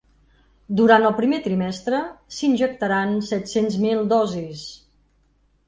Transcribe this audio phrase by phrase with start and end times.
[0.79, 1.99] Durant el primer trimestre
[2.37, 4.67] s’injectaran set-cents mil dosis.